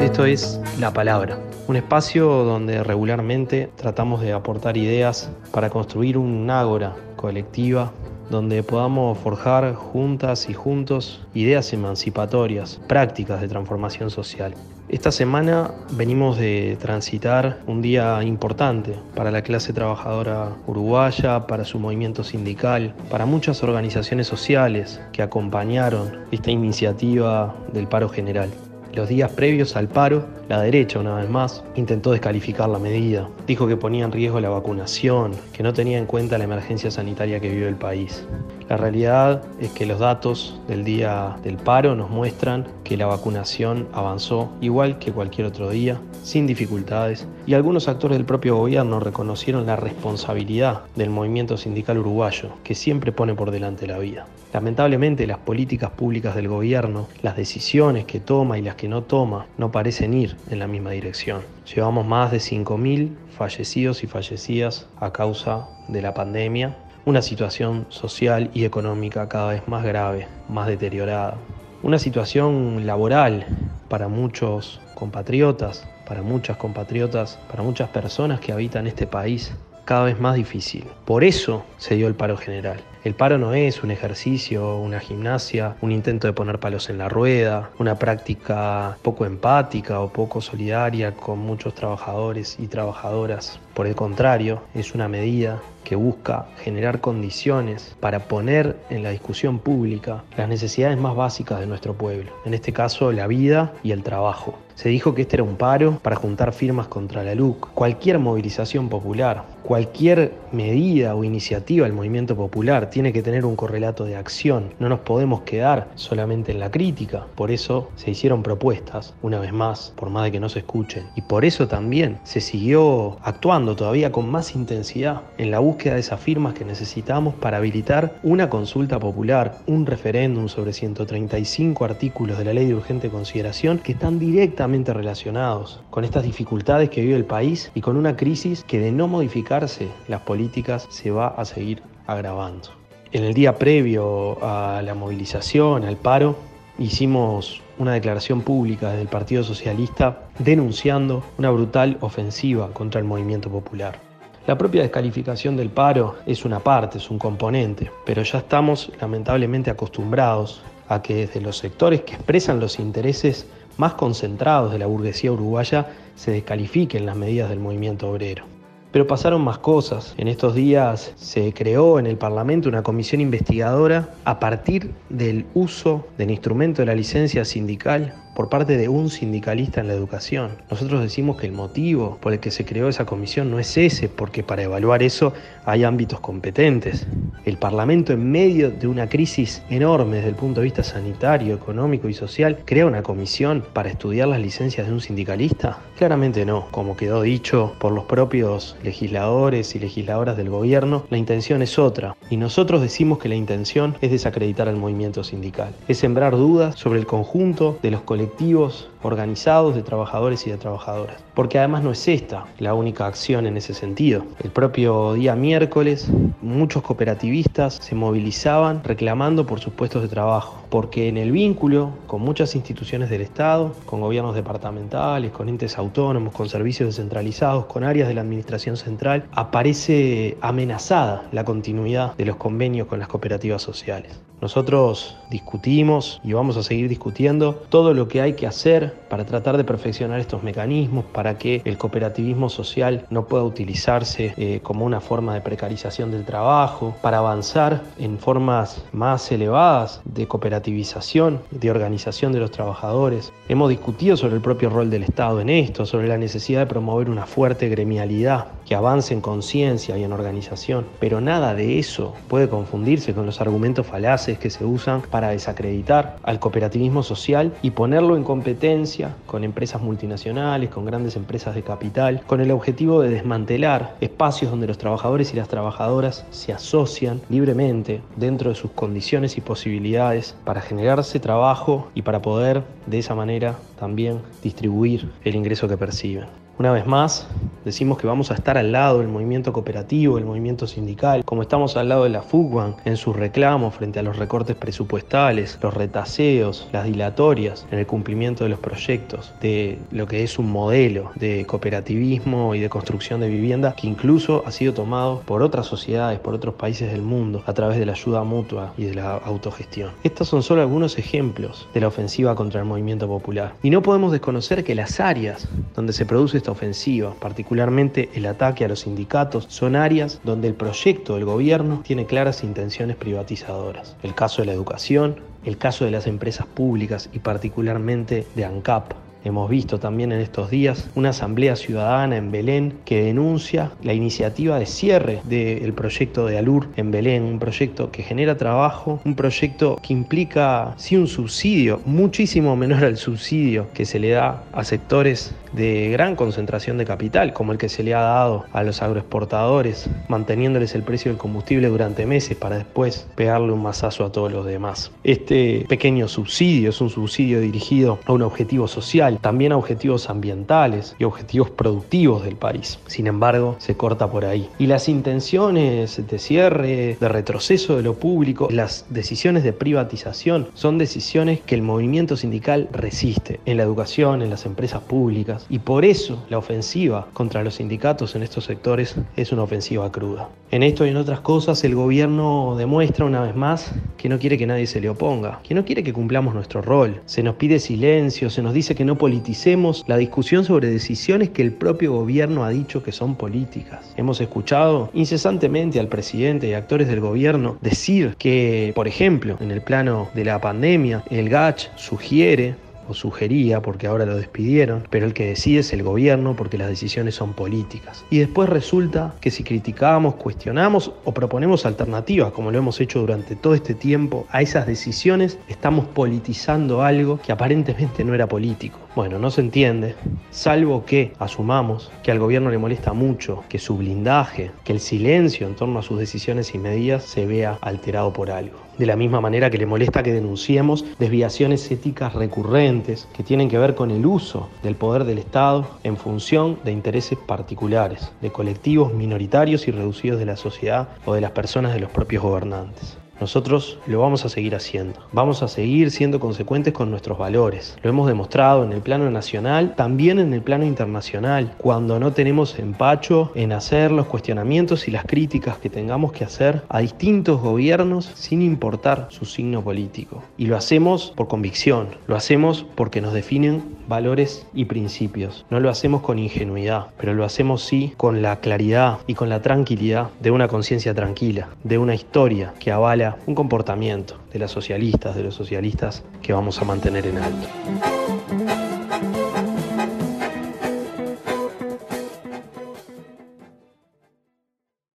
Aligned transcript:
Esto 0.00 0.26
es 0.26 0.60
La 0.78 0.92
Palabra, 0.92 1.38
un 1.68 1.76
espacio 1.76 2.26
donde 2.44 2.82
regularmente 2.82 3.70
tratamos 3.76 4.20
de 4.20 4.32
aportar 4.32 4.76
ideas 4.76 5.30
para 5.52 5.70
construir 5.70 6.18
un 6.18 6.50
ágora 6.50 6.94
colectiva 7.16 7.92
donde 8.32 8.62
podamos 8.62 9.18
forjar 9.18 9.74
juntas 9.74 10.48
y 10.48 10.54
juntos 10.54 11.20
ideas 11.34 11.70
emancipatorias, 11.74 12.80
prácticas 12.88 13.42
de 13.42 13.48
transformación 13.48 14.08
social. 14.08 14.54
Esta 14.88 15.12
semana 15.12 15.70
venimos 15.92 16.38
de 16.38 16.78
transitar 16.80 17.60
un 17.66 17.82
día 17.82 18.22
importante 18.24 18.96
para 19.14 19.30
la 19.30 19.42
clase 19.42 19.74
trabajadora 19.74 20.56
uruguaya, 20.66 21.46
para 21.46 21.64
su 21.64 21.78
movimiento 21.78 22.24
sindical, 22.24 22.94
para 23.10 23.26
muchas 23.26 23.62
organizaciones 23.62 24.28
sociales 24.28 24.98
que 25.12 25.22
acompañaron 25.22 26.20
esta 26.30 26.50
iniciativa 26.50 27.54
del 27.74 27.86
paro 27.86 28.08
general. 28.08 28.48
Los 28.94 29.08
días 29.08 29.32
previos 29.32 29.74
al 29.74 29.88
paro, 29.88 30.26
la 30.50 30.60
derecha, 30.60 30.98
una 30.98 31.14
vez 31.14 31.30
más, 31.30 31.64
intentó 31.76 32.12
descalificar 32.12 32.68
la 32.68 32.78
medida. 32.78 33.26
Dijo 33.46 33.66
que 33.66 33.74
ponía 33.74 34.04
en 34.04 34.12
riesgo 34.12 34.38
la 34.38 34.50
vacunación, 34.50 35.32
que 35.54 35.62
no 35.62 35.72
tenía 35.72 35.96
en 35.96 36.04
cuenta 36.04 36.36
la 36.36 36.44
emergencia 36.44 36.90
sanitaria 36.90 37.40
que 37.40 37.48
vive 37.48 37.68
el 37.68 37.76
país. 37.76 38.26
La 38.72 38.78
realidad 38.78 39.42
es 39.60 39.70
que 39.72 39.84
los 39.84 39.98
datos 39.98 40.58
del 40.66 40.82
día 40.82 41.36
del 41.42 41.58
paro 41.58 41.94
nos 41.94 42.08
muestran 42.08 42.66
que 42.84 42.96
la 42.96 43.04
vacunación 43.04 43.86
avanzó 43.92 44.50
igual 44.62 44.98
que 44.98 45.12
cualquier 45.12 45.46
otro 45.46 45.68
día, 45.68 46.00
sin 46.22 46.46
dificultades, 46.46 47.28
y 47.46 47.52
algunos 47.52 47.86
actores 47.88 48.16
del 48.16 48.24
propio 48.24 48.56
gobierno 48.56 48.98
reconocieron 48.98 49.66
la 49.66 49.76
responsabilidad 49.76 50.84
del 50.96 51.10
movimiento 51.10 51.58
sindical 51.58 51.98
uruguayo, 51.98 52.48
que 52.64 52.74
siempre 52.74 53.12
pone 53.12 53.34
por 53.34 53.50
delante 53.50 53.86
la 53.86 53.98
vida. 53.98 54.26
Lamentablemente 54.54 55.26
las 55.26 55.36
políticas 55.36 55.90
públicas 55.90 56.34
del 56.34 56.48
gobierno, 56.48 57.08
las 57.20 57.36
decisiones 57.36 58.06
que 58.06 58.20
toma 58.20 58.58
y 58.58 58.62
las 58.62 58.76
que 58.76 58.88
no 58.88 59.02
toma, 59.02 59.48
no 59.58 59.70
parecen 59.70 60.14
ir 60.14 60.38
en 60.48 60.58
la 60.58 60.66
misma 60.66 60.92
dirección. 60.92 61.42
Llevamos 61.74 62.06
más 62.06 62.30
de 62.30 62.38
5.000 62.38 63.10
fallecidos 63.36 64.02
y 64.02 64.06
fallecidas 64.06 64.88
a 64.98 65.12
causa 65.12 65.68
de 65.88 66.00
la 66.00 66.14
pandemia, 66.14 66.76
una 67.04 67.22
situación 67.22 67.86
social 67.88 68.50
y 68.54 68.64
económica 68.64 69.28
cada 69.28 69.52
vez 69.52 69.66
más 69.66 69.84
grave, 69.84 70.28
más 70.48 70.68
deteriorada, 70.68 71.36
una 71.82 71.98
situación 71.98 72.86
laboral 72.86 73.46
para 73.88 74.08
muchos 74.08 74.80
compatriotas, 74.94 75.86
para 76.06 76.22
muchas 76.22 76.56
compatriotas, 76.56 77.38
para 77.50 77.62
muchas 77.62 77.88
personas 77.88 78.40
que 78.40 78.52
habitan 78.52 78.86
este 78.86 79.06
país 79.06 79.52
cada 79.84 80.04
vez 80.04 80.20
más 80.20 80.36
difícil. 80.36 80.84
Por 81.04 81.24
eso 81.24 81.64
se 81.78 81.96
dio 81.96 82.06
el 82.06 82.14
paro 82.14 82.36
general. 82.36 82.80
El 83.04 83.14
paro 83.14 83.36
no 83.36 83.52
es 83.52 83.82
un 83.82 83.90
ejercicio, 83.90 84.76
una 84.76 85.00
gimnasia, 85.00 85.74
un 85.80 85.90
intento 85.90 86.28
de 86.28 86.32
poner 86.32 86.60
palos 86.60 86.88
en 86.88 86.98
la 86.98 87.08
rueda, 87.08 87.70
una 87.80 87.98
práctica 87.98 88.96
poco 89.02 89.26
empática 89.26 89.98
o 90.00 90.12
poco 90.12 90.40
solidaria 90.40 91.12
con 91.12 91.40
muchos 91.40 91.74
trabajadores 91.74 92.58
y 92.60 92.68
trabajadoras. 92.68 93.58
Por 93.74 93.88
el 93.88 93.96
contrario, 93.96 94.62
es 94.74 94.94
una 94.94 95.08
medida 95.08 95.60
que 95.84 95.96
busca 95.96 96.46
generar 96.62 97.00
condiciones 97.00 97.96
para 98.00 98.20
poner 98.20 98.76
en 98.90 99.02
la 99.02 99.10
discusión 99.10 99.58
pública 99.58 100.24
las 100.36 100.48
necesidades 100.48 100.98
más 100.98 101.14
básicas 101.16 101.60
de 101.60 101.66
nuestro 101.66 101.94
pueblo, 101.94 102.32
en 102.44 102.54
este 102.54 102.72
caso 102.72 103.12
la 103.12 103.26
vida 103.26 103.72
y 103.82 103.92
el 103.92 104.02
trabajo. 104.02 104.58
Se 104.74 104.88
dijo 104.88 105.14
que 105.14 105.22
este 105.22 105.36
era 105.36 105.42
un 105.42 105.56
paro 105.56 105.98
para 106.02 106.16
juntar 106.16 106.52
firmas 106.52 106.88
contra 106.88 107.22
la 107.22 107.34
LUC. 107.34 107.72
Cualquier 107.74 108.18
movilización 108.18 108.88
popular, 108.88 109.44
cualquier 109.62 110.32
medida 110.50 111.14
o 111.14 111.24
iniciativa 111.24 111.86
del 111.86 111.94
movimiento 111.94 112.34
popular 112.34 112.88
tiene 112.90 113.12
que 113.12 113.22
tener 113.22 113.44
un 113.44 113.54
correlato 113.54 114.04
de 114.04 114.16
acción. 114.16 114.72
No 114.78 114.88
nos 114.88 115.00
podemos 115.00 115.42
quedar 115.42 115.88
solamente 115.94 116.52
en 116.52 116.58
la 116.58 116.70
crítica. 116.70 117.26
Por 117.34 117.50
eso 117.50 117.90
se 117.96 118.10
hicieron 118.10 118.42
propuestas, 118.42 119.14
una 119.22 119.38
vez 119.38 119.52
más, 119.52 119.92
por 119.94 120.10
más 120.10 120.24
de 120.24 120.32
que 120.32 120.40
no 120.40 120.48
se 120.48 120.60
escuchen. 120.60 121.06
Y 121.16 121.22
por 121.22 121.44
eso 121.44 121.68
también 121.68 122.18
se 122.24 122.40
siguió 122.40 123.18
actuando 123.22 123.76
todavía 123.76 124.10
con 124.10 124.30
más 124.30 124.54
intensidad 124.56 125.22
en 125.38 125.50
la 125.50 125.58
búsqueda 125.58 125.71
de 125.76 125.98
esas 125.98 126.20
firmas 126.20 126.54
que 126.54 126.64
necesitamos 126.64 127.34
para 127.34 127.56
habilitar 127.56 128.14
una 128.22 128.48
consulta 128.48 128.98
popular, 128.98 129.58
un 129.66 129.86
referéndum 129.86 130.48
sobre 130.48 130.72
135 130.72 131.84
artículos 131.84 132.38
de 132.38 132.44
la 132.44 132.52
ley 132.52 132.66
de 132.66 132.74
urgente 132.74 133.08
consideración 133.08 133.78
que 133.78 133.92
están 133.92 134.18
directamente 134.18 134.92
relacionados 134.92 135.82
con 135.90 136.04
estas 136.04 136.22
dificultades 136.24 136.90
que 136.90 137.00
vive 137.00 137.16
el 137.16 137.24
país 137.24 137.70
y 137.74 137.80
con 137.80 137.96
una 137.96 138.16
crisis 138.16 138.64
que 138.64 138.78
de 138.78 138.92
no 138.92 139.08
modificarse 139.08 139.88
las 140.08 140.20
políticas 140.20 140.86
se 140.90 141.10
va 141.10 141.28
a 141.28 141.44
seguir 141.44 141.82
agravando. 142.06 142.68
En 143.10 143.24
el 143.24 143.34
día 143.34 143.56
previo 143.56 144.38
a 144.44 144.82
la 144.82 144.94
movilización, 144.94 145.84
al 145.84 145.96
paro, 145.96 146.36
hicimos 146.78 147.60
una 147.78 147.94
declaración 147.94 148.42
pública 148.42 148.92
del 148.92 149.08
Partido 149.08 149.42
Socialista 149.42 150.28
denunciando 150.38 151.24
una 151.38 151.50
brutal 151.50 151.98
ofensiva 152.00 152.70
contra 152.72 153.00
el 153.00 153.06
movimiento 153.06 153.50
popular. 153.50 154.11
La 154.44 154.58
propia 154.58 154.82
descalificación 154.82 155.56
del 155.56 155.70
paro 155.70 156.16
es 156.26 156.44
una 156.44 156.58
parte, 156.58 156.98
es 156.98 157.10
un 157.10 157.18
componente, 157.18 157.92
pero 158.04 158.24
ya 158.24 158.38
estamos 158.38 158.90
lamentablemente 159.00 159.70
acostumbrados 159.70 160.62
a 160.88 161.00
que 161.00 161.14
desde 161.14 161.40
los 161.40 161.58
sectores 161.58 162.00
que 162.00 162.14
expresan 162.14 162.58
los 162.58 162.80
intereses 162.80 163.46
más 163.76 163.94
concentrados 163.94 164.72
de 164.72 164.80
la 164.80 164.86
burguesía 164.86 165.30
uruguaya 165.30 165.92
se 166.16 166.32
descalifiquen 166.32 167.06
las 167.06 167.14
medidas 167.14 167.50
del 167.50 167.60
movimiento 167.60 168.10
obrero. 168.10 168.44
Pero 168.90 169.06
pasaron 169.06 169.42
más 169.42 169.58
cosas. 169.58 170.12
En 170.18 170.26
estos 170.26 170.56
días 170.56 171.12
se 171.14 171.54
creó 171.54 172.00
en 172.00 172.08
el 172.08 172.16
Parlamento 172.16 172.68
una 172.68 172.82
comisión 172.82 173.20
investigadora 173.20 174.08
a 174.24 174.40
partir 174.40 174.90
del 175.08 175.46
uso 175.54 176.04
del 176.18 176.32
instrumento 176.32 176.82
de 176.82 176.86
la 176.86 176.96
licencia 176.96 177.44
sindical 177.44 178.21
por 178.34 178.48
parte 178.48 178.76
de 178.76 178.88
un 178.88 179.10
sindicalista 179.10 179.80
en 179.80 179.88
la 179.88 179.94
educación. 179.94 180.52
Nosotros 180.70 181.02
decimos 181.02 181.36
que 181.36 181.46
el 181.46 181.52
motivo 181.52 182.18
por 182.20 182.32
el 182.32 182.40
que 182.40 182.50
se 182.50 182.64
creó 182.64 182.88
esa 182.88 183.04
comisión 183.04 183.50
no 183.50 183.58
es 183.58 183.76
ese, 183.76 184.08
porque 184.08 184.42
para 184.42 184.62
evaluar 184.62 185.02
eso 185.02 185.32
hay 185.64 185.84
ámbitos 185.84 186.20
competentes. 186.20 187.06
El 187.44 187.58
Parlamento 187.58 188.12
en 188.12 188.30
medio 188.30 188.70
de 188.70 188.86
una 188.86 189.08
crisis 189.08 189.62
enorme 189.68 190.16
desde 190.16 190.30
el 190.30 190.34
punto 190.34 190.60
de 190.60 190.64
vista 190.64 190.82
sanitario, 190.82 191.54
económico 191.54 192.08
y 192.08 192.14
social, 192.14 192.58
crea 192.64 192.86
una 192.86 193.02
comisión 193.02 193.64
para 193.72 193.90
estudiar 193.90 194.28
las 194.28 194.40
licencias 194.40 194.86
de 194.86 194.92
un 194.92 195.00
sindicalista? 195.00 195.78
Claramente 195.98 196.44
no, 196.44 196.68
como 196.70 196.96
quedó 196.96 197.22
dicho 197.22 197.74
por 197.78 197.92
los 197.92 198.04
propios 198.04 198.76
legisladores 198.82 199.74
y 199.74 199.78
legisladoras 199.78 200.36
del 200.36 200.50
gobierno, 200.50 201.04
la 201.10 201.18
intención 201.18 201.62
es 201.62 201.78
otra. 201.78 202.16
Y 202.30 202.36
nosotros 202.36 202.80
decimos 202.80 203.18
que 203.18 203.28
la 203.28 203.34
intención 203.34 203.96
es 204.00 204.10
desacreditar 204.10 204.68
al 204.68 204.76
movimiento 204.76 205.24
sindical, 205.24 205.74
es 205.88 205.98
sembrar 205.98 206.36
dudas 206.36 206.76
sobre 206.76 206.98
el 206.98 207.06
conjunto 207.06 207.78
de 207.82 207.90
los 207.90 208.02
colectivos 208.02 208.21
colectivos 208.22 208.88
organizados 209.02 209.74
de 209.74 209.82
trabajadores 209.82 210.46
y 210.46 210.50
de 210.50 210.56
trabajadoras. 210.56 211.22
Porque 211.34 211.58
además 211.58 211.82
no 211.82 211.90
es 211.90 212.06
esta 212.08 212.46
la 212.58 212.74
única 212.74 213.06
acción 213.06 213.46
en 213.46 213.56
ese 213.56 213.74
sentido. 213.74 214.24
El 214.42 214.50
propio 214.50 215.14
día 215.14 215.34
miércoles 215.34 216.08
muchos 216.40 216.82
cooperativistas 216.82 217.78
se 217.80 217.94
movilizaban 217.94 218.82
reclamando 218.84 219.46
por 219.46 219.60
sus 219.60 219.72
puestos 219.72 220.02
de 220.02 220.08
trabajo, 220.08 220.62
porque 220.70 221.08
en 221.08 221.16
el 221.16 221.32
vínculo 221.32 221.90
con 222.06 222.22
muchas 222.22 222.54
instituciones 222.54 223.10
del 223.10 223.22
Estado, 223.22 223.74
con 223.86 224.00
gobiernos 224.00 224.34
departamentales, 224.34 225.30
con 225.32 225.48
entes 225.48 225.78
autónomos, 225.78 226.34
con 226.34 226.48
servicios 226.48 226.88
descentralizados, 226.88 227.66
con 227.66 227.84
áreas 227.84 228.08
de 228.08 228.14
la 228.14 228.22
Administración 228.22 228.76
Central, 228.76 229.24
aparece 229.32 230.36
amenazada 230.40 231.28
la 231.32 231.44
continuidad 231.44 232.16
de 232.16 232.26
los 232.26 232.36
convenios 232.36 232.88
con 232.88 232.98
las 232.98 233.08
cooperativas 233.08 233.62
sociales. 233.62 234.20
Nosotros 234.40 235.16
discutimos 235.30 236.20
y 236.24 236.32
vamos 236.32 236.56
a 236.56 236.64
seguir 236.64 236.88
discutiendo 236.88 237.54
todo 237.68 237.94
lo 237.94 238.08
que 238.08 238.20
hay 238.20 238.32
que 238.32 238.48
hacer 238.48 238.91
para 239.08 239.26
tratar 239.26 239.56
de 239.56 239.64
perfeccionar 239.64 240.20
estos 240.20 240.42
mecanismos, 240.42 241.04
para 241.04 241.36
que 241.36 241.60
el 241.64 241.76
cooperativismo 241.76 242.48
social 242.48 243.06
no 243.10 243.26
pueda 243.26 243.44
utilizarse 243.44 244.34
eh, 244.36 244.60
como 244.62 244.84
una 244.84 245.00
forma 245.00 245.34
de 245.34 245.40
precarización 245.40 246.10
del 246.10 246.24
trabajo, 246.24 246.94
para 247.02 247.18
avanzar 247.18 247.82
en 247.98 248.18
formas 248.18 248.82
más 248.92 249.30
elevadas 249.30 250.00
de 250.04 250.26
cooperativización, 250.26 251.40
de 251.50 251.70
organización 251.70 252.32
de 252.32 252.40
los 252.40 252.50
trabajadores. 252.50 253.32
Hemos 253.48 253.68
discutido 253.68 254.16
sobre 254.16 254.36
el 254.36 254.40
propio 254.40 254.70
rol 254.70 254.90
del 254.90 255.02
Estado 255.02 255.40
en 255.40 255.50
esto, 255.50 255.86
sobre 255.86 256.08
la 256.08 256.18
necesidad 256.18 256.60
de 256.60 256.66
promover 256.66 257.10
una 257.10 257.26
fuerte 257.26 257.68
gremialidad 257.68 258.46
que 258.66 258.74
avance 258.74 259.12
en 259.12 259.20
conciencia 259.20 259.98
y 259.98 260.04
en 260.04 260.12
organización, 260.12 260.86
pero 261.00 261.20
nada 261.20 261.54
de 261.54 261.78
eso 261.78 262.14
puede 262.28 262.48
confundirse 262.48 263.12
con 263.12 263.26
los 263.26 263.40
argumentos 263.40 263.86
falaces 263.86 264.38
que 264.38 264.50
se 264.50 264.64
usan 264.64 265.02
para 265.02 265.30
desacreditar 265.30 266.16
al 266.22 266.38
cooperativismo 266.38 267.02
social 267.02 267.52
y 267.62 267.72
ponerlo 267.72 268.16
en 268.16 268.24
competencia 268.24 268.81
con 269.26 269.44
empresas 269.44 269.80
multinacionales, 269.80 270.70
con 270.70 270.84
grandes 270.84 271.14
empresas 271.14 271.54
de 271.54 271.62
capital, 271.62 272.22
con 272.26 272.40
el 272.40 272.50
objetivo 272.50 273.00
de 273.00 273.10
desmantelar 273.10 273.96
espacios 274.00 274.50
donde 274.50 274.66
los 274.66 274.76
trabajadores 274.76 275.32
y 275.32 275.36
las 275.36 275.46
trabajadoras 275.46 276.26
se 276.30 276.52
asocian 276.52 277.20
libremente 277.28 278.00
dentro 278.16 278.50
de 278.50 278.56
sus 278.56 278.72
condiciones 278.72 279.36
y 279.36 279.40
posibilidades 279.40 280.34
para 280.44 280.60
generarse 280.60 281.20
trabajo 281.20 281.90
y 281.94 282.02
para 282.02 282.22
poder 282.22 282.64
de 282.86 282.98
esa 282.98 283.14
manera 283.14 283.56
también 283.78 284.20
distribuir 284.42 285.12
el 285.24 285.36
ingreso 285.36 285.68
que 285.68 285.76
perciben. 285.76 286.26
Una 286.58 286.72
vez 286.72 286.86
más, 286.86 287.28
decimos 287.64 287.98
que 287.98 288.06
vamos 288.06 288.30
a 288.30 288.34
estar 288.34 288.58
al 288.58 288.72
lado 288.72 288.98
del 288.98 289.08
movimiento 289.08 289.52
cooperativo, 289.52 290.16
del 290.16 290.24
movimiento 290.24 290.66
sindical, 290.66 291.24
como 291.24 291.42
estamos 291.42 291.76
al 291.76 291.88
lado 291.88 292.04
de 292.04 292.10
la 292.10 292.22
FUCBAN 292.22 292.76
en 292.84 292.96
sus 292.96 293.14
reclamos 293.14 293.74
frente 293.74 293.98
a 293.98 294.02
los 294.02 294.16
recortes 294.16 294.56
presupuestales, 294.56 295.58
los 295.62 295.74
retaseos, 295.74 296.68
las 296.72 296.84
dilatorias 296.84 297.66
en 297.70 297.78
el 297.78 297.86
cumplimiento 297.86 298.44
de 298.44 298.50
los 298.50 298.58
proyectos, 298.58 299.32
de 299.40 299.78
lo 299.90 300.06
que 300.06 300.22
es 300.22 300.38
un 300.38 300.50
modelo 300.50 301.12
de 301.14 301.46
cooperativismo 301.46 302.54
y 302.54 302.60
de 302.60 302.68
construcción 302.68 303.20
de 303.20 303.28
vivienda 303.28 303.74
que 303.76 303.86
incluso 303.86 304.42
ha 304.46 304.50
sido 304.50 304.74
tomado 304.74 305.20
por 305.20 305.42
otras 305.42 305.66
sociedades, 305.66 306.18
por 306.18 306.34
otros 306.34 306.54
países 306.54 306.90
del 306.90 307.02
mundo, 307.02 307.42
a 307.46 307.52
través 307.52 307.78
de 307.78 307.86
la 307.86 307.92
ayuda 307.92 308.24
mutua 308.24 308.72
y 308.76 308.84
de 308.84 308.94
la 308.94 309.16
autogestión. 309.16 309.90
Estos 310.02 310.28
son 310.28 310.42
solo 310.42 310.62
algunos 310.62 310.98
ejemplos 310.98 311.68
de 311.74 311.80
la 311.80 311.88
ofensiva 311.88 312.34
contra 312.34 312.60
el 312.60 312.66
movimiento 312.66 313.06
popular. 313.06 313.54
Y 313.62 313.70
no 313.70 313.82
podemos 313.82 314.12
desconocer 314.12 314.64
que 314.64 314.74
las 314.74 315.00
áreas 315.00 315.48
donde 315.74 315.92
se 315.92 316.06
produce 316.06 316.36
esta 316.36 316.50
ofensiva, 316.50 317.14
particularmente 317.20 317.51
el 317.52 318.26
ataque 318.26 318.64
a 318.64 318.68
los 318.68 318.80
sindicatos, 318.80 319.46
son 319.48 319.76
áreas 319.76 320.20
donde 320.24 320.48
el 320.48 320.54
proyecto 320.54 321.14
del 321.14 321.24
gobierno 321.24 321.82
tiene 321.84 322.06
claras 322.06 322.42
intenciones 322.44 322.96
privatizadoras. 322.96 323.96
El 324.02 324.14
caso 324.14 324.42
de 324.42 324.46
la 324.46 324.52
educación, 324.52 325.16
el 325.44 325.58
caso 325.58 325.84
de 325.84 325.90
las 325.90 326.06
empresas 326.06 326.46
públicas 326.46 327.08
y 327.12 327.18
particularmente 327.18 328.26
de 328.34 328.44
ANCAP, 328.44 328.94
Hemos 329.24 329.48
visto 329.48 329.78
también 329.78 330.10
en 330.10 330.20
estos 330.20 330.50
días 330.50 330.90
una 330.96 331.10
asamblea 331.10 331.54
ciudadana 331.54 332.16
en 332.16 332.32
Belén 332.32 332.74
que 332.84 333.04
denuncia 333.04 333.70
la 333.82 333.94
iniciativa 333.94 334.58
de 334.58 334.66
cierre 334.66 335.20
del 335.22 335.72
proyecto 335.74 336.26
de 336.26 336.38
Alur 336.38 336.68
en 336.76 336.90
Belén, 336.90 337.22
un 337.22 337.38
proyecto 337.38 337.92
que 337.92 338.02
genera 338.02 338.36
trabajo, 338.36 339.00
un 339.04 339.14
proyecto 339.14 339.78
que 339.80 339.92
implica 339.92 340.74
sí 340.76 340.96
un 340.96 341.06
subsidio 341.06 341.80
muchísimo 341.84 342.56
menor 342.56 342.84
al 342.84 342.96
subsidio 342.96 343.68
que 343.74 343.84
se 343.84 344.00
le 344.00 344.10
da 344.10 344.42
a 344.52 344.64
sectores 344.64 345.32
de 345.52 345.90
gran 345.90 346.16
concentración 346.16 346.78
de 346.78 346.84
capital, 346.84 347.32
como 347.32 347.52
el 347.52 347.58
que 347.58 347.68
se 347.68 347.82
le 347.82 347.94
ha 347.94 348.00
dado 348.00 348.44
a 348.52 348.62
los 348.62 348.82
agroexportadores, 348.82 349.88
manteniéndoles 350.08 350.74
el 350.74 350.82
precio 350.82 351.10
del 351.10 351.18
combustible 351.18 351.68
durante 351.68 352.06
meses 352.06 352.36
para 352.36 352.56
después 352.56 353.06
pegarle 353.14 353.52
un 353.52 353.62
mazazo 353.62 354.04
a 354.04 354.12
todos 354.12 354.32
los 354.32 354.46
demás. 354.46 354.90
Este 355.04 355.64
pequeño 355.68 356.08
subsidio 356.08 356.70
es 356.70 356.80
un 356.80 356.90
subsidio 356.90 357.40
dirigido 357.40 357.98
a 358.06 358.12
un 358.12 358.22
objetivo 358.22 358.68
social 358.68 359.18
también 359.20 359.52
a 359.52 359.56
objetivos 359.56 360.10
ambientales 360.10 360.94
y 360.98 361.04
objetivos 361.04 361.50
productivos 361.50 362.24
del 362.24 362.36
país. 362.36 362.78
Sin 362.86 363.06
embargo, 363.06 363.56
se 363.58 363.76
corta 363.76 364.10
por 364.10 364.24
ahí. 364.24 364.48
Y 364.58 364.66
las 364.66 364.88
intenciones 364.88 366.06
de 366.06 366.18
cierre, 366.18 366.96
de 367.00 367.08
retroceso 367.08 367.76
de 367.76 367.82
lo 367.82 367.94
público, 367.94 368.48
las 368.50 368.86
decisiones 368.90 369.44
de 369.44 369.52
privatización 369.52 370.48
son 370.54 370.78
decisiones 370.78 371.40
que 371.40 371.54
el 371.54 371.62
movimiento 371.62 372.16
sindical 372.16 372.68
resiste 372.72 373.40
en 373.46 373.56
la 373.56 373.62
educación, 373.62 374.22
en 374.22 374.30
las 374.30 374.46
empresas 374.46 374.82
públicas. 374.82 375.41
Y 375.48 375.58
por 375.58 375.84
eso 375.84 376.24
la 376.28 376.38
ofensiva 376.38 377.06
contra 377.12 377.42
los 377.42 377.56
sindicatos 377.56 378.14
en 378.14 378.22
estos 378.22 378.44
sectores 378.44 378.96
es 379.16 379.32
una 379.32 379.42
ofensiva 379.42 379.90
cruda. 379.90 380.28
En 380.50 380.62
esto 380.62 380.84
y 380.84 380.90
en 380.90 380.96
otras 380.96 381.20
cosas, 381.20 381.64
el 381.64 381.74
gobierno 381.74 382.56
demuestra 382.56 383.06
una 383.06 383.22
vez 383.22 383.34
más 383.34 383.72
que 383.96 384.08
no 384.08 384.18
quiere 384.18 384.36
que 384.36 384.46
nadie 384.46 384.66
se 384.66 384.80
le 384.80 384.88
oponga, 384.88 385.40
que 385.42 385.54
no 385.54 385.64
quiere 385.64 385.82
que 385.82 385.92
cumplamos 385.92 386.34
nuestro 386.34 386.60
rol. 386.60 387.00
Se 387.06 387.22
nos 387.22 387.36
pide 387.36 387.58
silencio, 387.58 388.28
se 388.28 388.42
nos 388.42 388.52
dice 388.52 388.74
que 388.74 388.84
no 388.84 388.98
politicemos 388.98 389.84
la 389.86 389.96
discusión 389.96 390.44
sobre 390.44 390.68
decisiones 390.68 391.30
que 391.30 391.42
el 391.42 391.52
propio 391.52 391.92
gobierno 391.92 392.44
ha 392.44 392.50
dicho 392.50 392.82
que 392.82 392.92
son 392.92 393.14
políticas. 393.14 393.94
Hemos 393.96 394.20
escuchado 394.20 394.90
incesantemente 394.92 395.80
al 395.80 395.88
presidente 395.88 396.48
y 396.48 396.54
actores 396.54 396.88
del 396.88 397.00
gobierno 397.00 397.56
decir 397.60 398.14
que, 398.18 398.72
por 398.74 398.88
ejemplo, 398.88 399.36
en 399.40 399.50
el 399.50 399.62
plano 399.62 400.08
de 400.14 400.24
la 400.24 400.40
pandemia, 400.40 401.02
el 401.10 401.28
GACH 401.28 401.68
sugiere 401.76 402.54
o 402.88 402.94
sugería 402.94 403.60
porque 403.62 403.86
ahora 403.86 404.06
lo 404.06 404.16
despidieron, 404.16 404.86
pero 404.90 405.06
el 405.06 405.14
que 405.14 405.26
decide 405.26 405.60
es 405.60 405.72
el 405.72 405.82
gobierno 405.82 406.34
porque 406.36 406.58
las 406.58 406.68
decisiones 406.68 407.14
son 407.14 407.32
políticas. 407.32 408.04
Y 408.10 408.18
después 408.18 408.48
resulta 408.48 409.14
que 409.20 409.30
si 409.30 409.44
criticamos, 409.44 410.14
cuestionamos 410.14 410.92
o 411.04 411.12
proponemos 411.12 411.66
alternativas, 411.66 412.32
como 412.32 412.50
lo 412.50 412.58
hemos 412.58 412.80
hecho 412.80 413.00
durante 413.00 413.36
todo 413.36 413.54
este 413.54 413.74
tiempo, 413.74 414.26
a 414.30 414.42
esas 414.42 414.66
decisiones 414.66 415.38
estamos 415.48 415.86
politizando 415.86 416.82
algo 416.82 417.20
que 417.24 417.32
aparentemente 417.32 418.04
no 418.04 418.14
era 418.14 418.26
político. 418.26 418.78
Bueno, 418.94 419.18
no 419.18 419.30
se 419.30 419.40
entiende, 419.40 419.94
salvo 420.30 420.84
que 420.84 421.12
asumamos 421.18 421.90
que 422.02 422.10
al 422.10 422.18
gobierno 422.18 422.50
le 422.50 422.58
molesta 422.58 422.92
mucho 422.92 423.42
que 423.48 423.58
su 423.58 423.78
blindaje, 423.78 424.50
que 424.64 424.72
el 424.72 424.80
silencio 424.80 425.46
en 425.46 425.54
torno 425.54 425.78
a 425.78 425.82
sus 425.82 425.98
decisiones 425.98 426.54
y 426.54 426.58
medidas 426.58 427.04
se 427.04 427.26
vea 427.26 427.58
alterado 427.62 428.12
por 428.12 428.30
algo. 428.30 428.58
De 428.78 428.86
la 428.86 428.96
misma 428.96 429.20
manera 429.20 429.50
que 429.50 429.58
le 429.58 429.66
molesta 429.66 430.02
que 430.02 430.12
denunciemos 430.12 430.84
desviaciones 430.98 431.70
éticas 431.70 432.14
recurrentes 432.14 433.06
que 433.14 433.22
tienen 433.22 433.48
que 433.48 433.58
ver 433.58 433.74
con 433.74 433.90
el 433.90 434.06
uso 434.06 434.48
del 434.62 434.76
poder 434.76 435.04
del 435.04 435.18
Estado 435.18 435.66
en 435.84 435.96
función 435.96 436.58
de 436.64 436.72
intereses 436.72 437.18
particulares, 437.18 438.12
de 438.22 438.30
colectivos 438.30 438.94
minoritarios 438.94 439.68
y 439.68 439.72
reducidos 439.72 440.18
de 440.18 440.26
la 440.26 440.36
sociedad 440.36 440.88
o 441.04 441.14
de 441.14 441.20
las 441.20 441.32
personas 441.32 441.74
de 441.74 441.80
los 441.80 441.90
propios 441.90 442.22
gobernantes. 442.22 443.01
Nosotros 443.22 443.78
lo 443.86 444.00
vamos 444.00 444.24
a 444.24 444.28
seguir 444.28 444.56
haciendo. 444.56 444.98
Vamos 445.12 445.44
a 445.44 445.48
seguir 445.48 445.92
siendo 445.92 446.18
consecuentes 446.18 446.74
con 446.74 446.90
nuestros 446.90 447.18
valores. 447.18 447.78
Lo 447.80 447.90
hemos 447.90 448.08
demostrado 448.08 448.64
en 448.64 448.72
el 448.72 448.80
plano 448.80 449.08
nacional, 449.12 449.76
también 449.76 450.18
en 450.18 450.34
el 450.34 450.42
plano 450.42 450.64
internacional, 450.64 451.54
cuando 451.56 452.00
no 452.00 452.10
tenemos 452.10 452.58
empacho 452.58 453.30
en 453.36 453.52
hacer 453.52 453.92
los 453.92 454.06
cuestionamientos 454.06 454.88
y 454.88 454.90
las 454.90 455.04
críticas 455.04 455.58
que 455.58 455.70
tengamos 455.70 456.10
que 456.10 456.24
hacer 456.24 456.62
a 456.68 456.80
distintos 456.80 457.40
gobiernos 457.40 458.10
sin 458.16 458.42
importar 458.42 459.06
su 459.10 459.24
signo 459.24 459.62
político. 459.62 460.24
Y 460.36 460.46
lo 460.46 460.56
hacemos 460.56 461.12
por 461.14 461.28
convicción, 461.28 461.90
lo 462.08 462.16
hacemos 462.16 462.66
porque 462.74 463.00
nos 463.00 463.12
definen 463.12 463.62
valores 463.86 464.46
y 464.52 464.64
principios. 464.64 465.44
No 465.48 465.60
lo 465.60 465.70
hacemos 465.70 466.02
con 466.02 466.18
ingenuidad, 466.18 466.86
pero 466.98 467.14
lo 467.14 467.24
hacemos 467.24 467.62
sí 467.62 467.94
con 467.96 468.20
la 468.20 468.40
claridad 468.40 468.98
y 469.06 469.14
con 469.14 469.28
la 469.28 469.42
tranquilidad 469.42 470.08
de 470.20 470.32
una 470.32 470.48
conciencia 470.48 470.92
tranquila, 470.92 471.50
de 471.62 471.78
una 471.78 471.94
historia 471.94 472.54
que 472.58 472.72
avala 472.72 473.11
un 473.26 473.34
comportamiento 473.34 474.18
de 474.32 474.38
las 474.38 474.50
socialistas, 474.50 475.14
de 475.14 475.24
los 475.24 475.34
socialistas 475.34 476.04
que 476.22 476.32
vamos 476.32 476.60
a 476.60 476.64
mantener 476.64 477.06
en 477.06 477.18
alto. 477.18 478.01